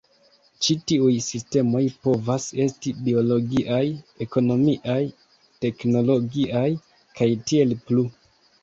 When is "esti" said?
2.65-2.95